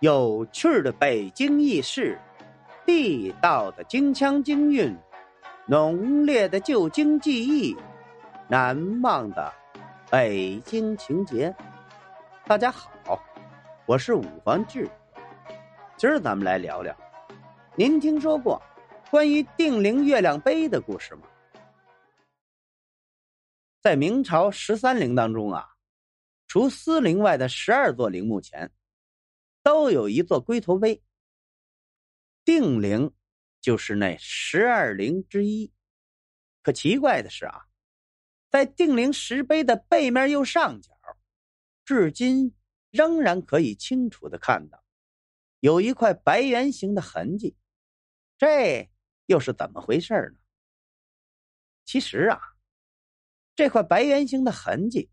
[0.00, 2.18] 有趣的北京轶事，
[2.84, 4.94] 地道的京腔京韵，
[5.66, 7.74] 浓烈的旧京记忆，
[8.46, 9.50] 难忘的
[10.10, 11.54] 北京情节。
[12.44, 13.18] 大家好，
[13.86, 14.86] 我是五环志。
[15.96, 16.94] 今儿咱们来聊聊，
[17.74, 18.60] 您听说过
[19.10, 21.22] 关于定陵月亮碑的故事吗？
[23.80, 25.66] 在明朝十三陵当中啊，
[26.48, 28.70] 除司陵外的十二座陵墓前。
[29.66, 31.02] 都有一座龟头碑，
[32.44, 33.12] 定陵
[33.60, 35.72] 就是那十二陵之一。
[36.62, 37.66] 可奇怪的是啊，
[38.48, 40.92] 在定陵石碑的背面右上角，
[41.84, 42.54] 至今
[42.92, 44.84] 仍然可以清楚的看到
[45.58, 47.56] 有一块白圆形的痕迹。
[48.38, 48.88] 这
[49.26, 50.38] 又是怎么回事呢？
[51.84, 52.38] 其实啊，
[53.56, 55.10] 这块白圆形的痕迹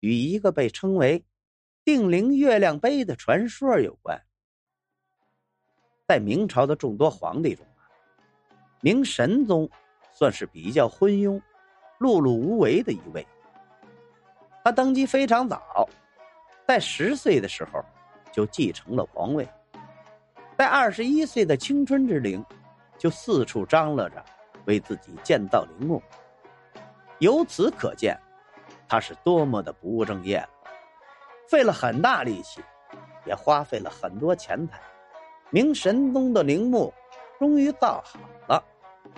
[0.00, 1.24] 与一个被称为……
[1.88, 4.22] 定陵月亮碑的传说有关。
[6.06, 7.88] 在明朝的众多皇帝中啊，
[8.82, 9.66] 明神宗
[10.12, 11.40] 算是比较昏庸、
[11.98, 13.26] 碌碌无为的一位。
[14.62, 15.88] 他登基非常早，
[16.66, 17.82] 在十岁的时候
[18.30, 19.48] 就继承了皇位，
[20.58, 22.44] 在二十一岁的青春之龄，
[22.98, 24.22] 就四处张罗着
[24.66, 26.02] 为自己建造陵墓。
[27.18, 28.14] 由此可见，
[28.86, 30.50] 他是多么的不务正业了。
[31.48, 32.62] 费了很大力气，
[33.24, 34.78] 也花费了很多钱财，
[35.50, 36.92] 明神宗的陵墓
[37.38, 38.62] 终于造好了。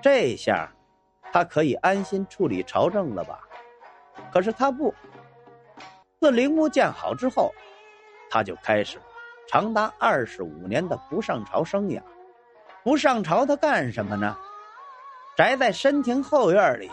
[0.00, 0.72] 这下，
[1.32, 3.40] 他可以安心处理朝政了吧？
[4.32, 4.94] 可是他不。
[6.20, 7.52] 自陵墓建好之后，
[8.30, 9.04] 他就开始了
[9.48, 12.00] 长达二十五年的不上朝生涯。
[12.84, 14.36] 不上朝，他干什么呢？
[15.36, 16.88] 宅在深庭后院里，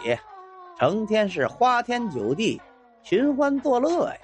[0.80, 2.60] 成天是花天酒地、
[3.04, 4.20] 寻欢作乐呀。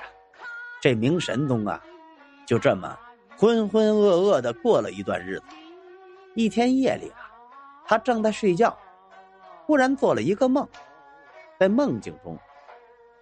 [0.85, 1.81] 这明神宗啊，
[2.45, 2.95] 就这么
[3.35, 5.45] 浑浑噩噩的过了一段日子。
[6.35, 7.25] 一天夜里啊，
[7.87, 8.77] 他正在睡觉，
[9.65, 10.69] 忽然做了一个梦。
[11.59, 12.37] 在梦境中，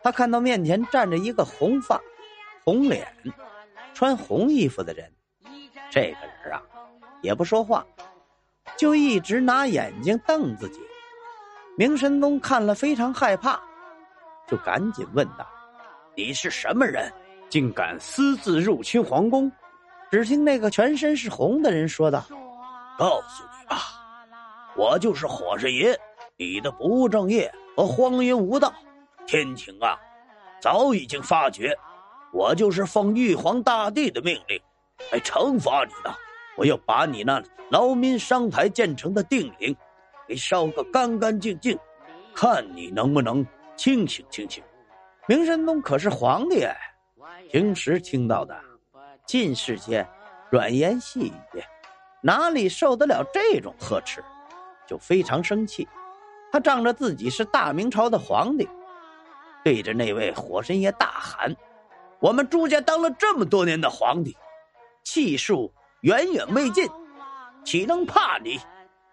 [0.04, 2.02] 他看到面前站着一个红发、
[2.66, 3.08] 红脸、
[3.94, 5.10] 穿红衣服的人。
[5.90, 6.62] 这个人啊，
[7.22, 7.88] 也不说话，
[8.76, 10.82] 就一直拿眼睛瞪自己。
[11.78, 13.58] 明神宗看了非常害怕，
[14.50, 15.48] 就赶紧问道
[16.14, 17.10] ：“你是什么人？”
[17.54, 19.52] 竟敢私自入侵皇宫！
[20.10, 22.26] 只听那个全身是红的人说道
[22.98, 23.78] ：“告诉你吧，
[24.76, 25.96] 我就是火神爷，
[26.36, 28.74] 你的不务正业和荒淫无道，
[29.28, 29.96] 天庭啊，
[30.60, 31.78] 早已经发觉，
[32.32, 34.60] 我就是奉玉皇大帝的命令
[35.12, 36.12] 来惩罚你的。
[36.58, 37.40] 我要把你那
[37.70, 39.76] 劳民伤财建成的定陵，
[40.28, 41.78] 给烧个干干净净，
[42.34, 44.64] 看你能不能清醒清醒。”
[45.30, 46.76] 明神宗可是皇帝哎。
[47.52, 48.60] 平时听到的
[49.26, 50.08] 尽是些
[50.50, 51.64] 软言细语，
[52.22, 54.24] 哪里受得了这种呵斥？
[54.88, 55.88] 就非常生气。
[56.52, 58.68] 他仗着自己是大明朝的皇帝，
[59.64, 61.56] 对着那位火神爷大喊
[62.20, 64.36] ：“我们朱家当了这么多年的皇帝，
[65.04, 65.72] 气数
[66.02, 66.88] 远远未尽，
[67.64, 68.60] 岂能怕你？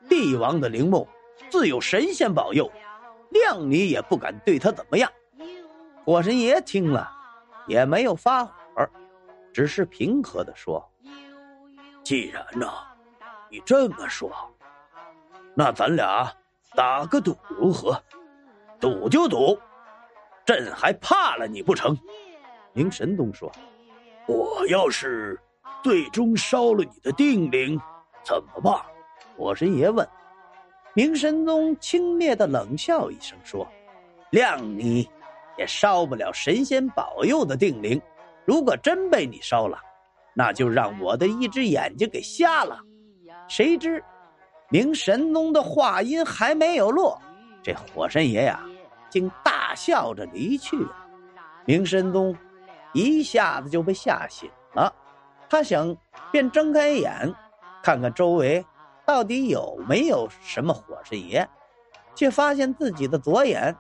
[0.08, 1.08] 帝王的陵墓
[1.50, 2.70] 自有神仙保佑，
[3.30, 5.10] 谅你也不敢对他怎么样。”
[6.04, 7.19] 火神爷听了。
[7.66, 8.54] 也没有发火，
[9.52, 10.86] 只是平和的说
[12.02, 12.66] ：“既然呢，
[13.50, 14.30] 你这么说，
[15.54, 16.32] 那咱俩
[16.74, 18.00] 打个赌如何？
[18.80, 19.58] 赌就赌，
[20.44, 21.96] 朕还怕了你不成？”
[22.72, 23.50] 明神宗说
[24.26, 25.38] ：“我要是
[25.82, 27.78] 最终烧了你的定陵，
[28.24, 28.80] 怎么办？”
[29.36, 30.08] 火神爷问。
[30.92, 33.66] 明神宗轻蔑的冷笑一声说
[34.32, 35.08] ：“谅你。”
[35.56, 38.00] 也烧不了神仙保佑的定灵，
[38.44, 39.78] 如果真被你烧了，
[40.34, 42.78] 那就让我的一只眼睛给瞎了。
[43.48, 44.02] 谁知，
[44.70, 47.20] 明神宗的话音还没有落，
[47.62, 48.60] 这火神爷呀，
[49.08, 50.96] 竟大笑着离去了。
[51.64, 52.34] 明神宗
[52.92, 54.92] 一下子就被吓醒了，
[55.48, 55.94] 他想
[56.32, 57.32] 便睁开眼，
[57.82, 58.64] 看看周围
[59.04, 61.46] 到底有没有什么火神爷，
[62.14, 63.76] 却发现自己的左眼。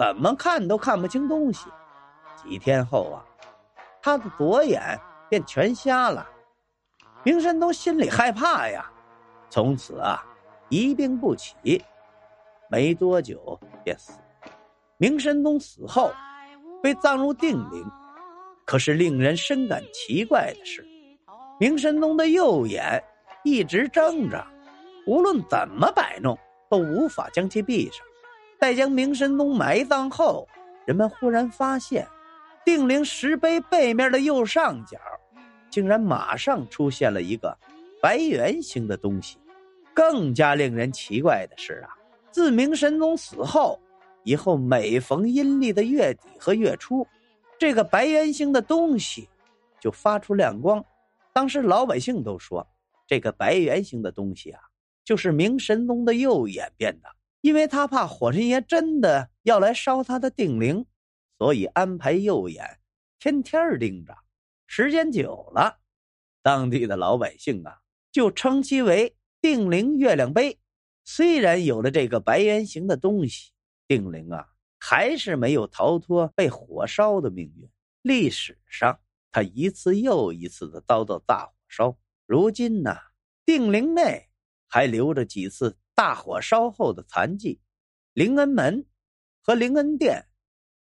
[0.00, 1.66] 怎么看都看不清东西。
[2.34, 3.20] 几天后啊，
[4.00, 4.98] 他的左眼
[5.28, 6.26] 便全瞎了。
[7.22, 8.90] 明神宗心里害怕呀，
[9.50, 10.24] 从此啊
[10.70, 11.84] 一病不起，
[12.70, 14.18] 没多久便死。
[14.96, 16.10] 明神宗死后
[16.82, 17.84] 被葬入定陵，
[18.64, 20.82] 可是令人深感奇怪的是，
[21.58, 23.04] 明神宗的右眼
[23.44, 24.42] 一直睁着，
[25.06, 26.38] 无论怎么摆弄
[26.70, 28.02] 都无法将其闭上。
[28.60, 30.46] 待将明神宗埋葬后，
[30.84, 32.06] 人们忽然发现，
[32.64, 34.98] 定陵石碑背面的右上角，
[35.70, 37.56] 竟然马上出现了一个
[38.02, 39.38] 白圆形的东西。
[39.94, 41.90] 更加令人奇怪的是啊，
[42.30, 43.80] 自明神宗死后，
[44.24, 47.06] 以后每逢阴历的月底和月初，
[47.58, 49.28] 这个白圆形的东西
[49.80, 50.84] 就发出亮光。
[51.32, 52.66] 当时老百姓都说，
[53.06, 54.60] 这个白圆形的东西啊，
[55.04, 57.08] 就是明神宗的右眼变的，
[57.40, 60.86] 因为他怕火神爷真的要来烧他的定陵，
[61.38, 62.78] 所以安排右眼
[63.18, 64.16] 天天盯着。
[64.66, 65.80] 时间久了，
[66.42, 69.16] 当地的老百姓啊，就称其为。
[69.42, 70.58] 定陵月亮碑
[71.02, 73.52] 虽然有了这个白圆形的东西，
[73.88, 74.46] 定陵啊
[74.78, 77.66] 还是没有逃脱被火烧的命运。
[78.02, 79.00] 历史上，
[79.32, 81.96] 他一次又一次的遭到大火烧。
[82.26, 82.94] 如今呢，
[83.46, 84.28] 定陵内
[84.68, 87.60] 还留着几次大火烧后的残迹，
[88.14, 88.86] 灵恩门
[89.42, 90.24] 和灵恩殿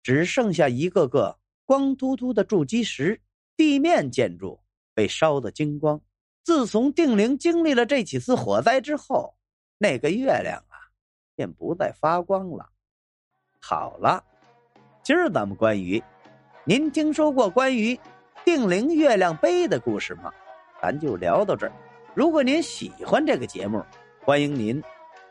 [0.02, 3.20] 只剩下一个个光秃秃的筑基石，
[3.54, 4.58] 地面建筑
[4.94, 6.00] 被烧得精光。
[6.42, 9.36] 自从定陵经历了这几次火灾之后，
[9.76, 10.80] 那个月亮啊，
[11.34, 12.70] 便不再发光了。
[13.60, 14.24] 好了，
[15.04, 16.02] 今儿咱们关于，
[16.64, 18.00] 您听说过关于
[18.46, 20.32] 定陵月亮碑的故事吗？
[20.80, 21.72] 咱就聊到这儿。
[22.14, 23.84] 如果您喜欢这个节目，
[24.24, 24.82] 欢迎您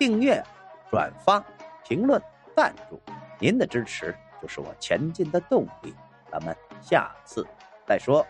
[0.02, 0.44] 订阅、
[0.90, 1.40] 转发、
[1.88, 2.20] 评论、
[2.56, 3.00] 赞助，
[3.38, 5.94] 您的支持就是我前进的动力。
[6.32, 7.46] 咱们下次
[7.86, 8.26] 再说。